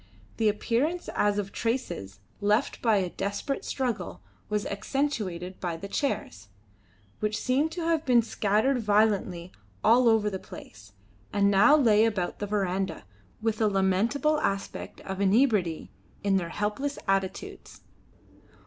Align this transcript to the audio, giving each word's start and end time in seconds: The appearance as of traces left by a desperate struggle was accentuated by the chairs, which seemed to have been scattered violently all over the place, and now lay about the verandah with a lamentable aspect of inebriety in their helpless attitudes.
The 0.37 0.49
appearance 0.49 1.09
as 1.13 1.37
of 1.37 1.51
traces 1.51 2.17
left 2.39 2.81
by 2.81 2.97
a 2.97 3.11
desperate 3.11 3.63
struggle 3.63 4.23
was 4.49 4.65
accentuated 4.65 5.59
by 5.59 5.77
the 5.77 5.87
chairs, 5.87 6.47
which 7.19 7.37
seemed 7.37 7.71
to 7.73 7.83
have 7.83 8.03
been 8.03 8.23
scattered 8.23 8.79
violently 8.79 9.51
all 9.83 10.09
over 10.09 10.27
the 10.27 10.39
place, 10.39 10.93
and 11.31 11.51
now 11.51 11.75
lay 11.77 12.03
about 12.03 12.39
the 12.39 12.47
verandah 12.47 13.03
with 13.43 13.61
a 13.61 13.67
lamentable 13.67 14.39
aspect 14.39 15.01
of 15.01 15.21
inebriety 15.21 15.91
in 16.23 16.37
their 16.37 16.49
helpless 16.49 16.97
attitudes. 17.07 17.81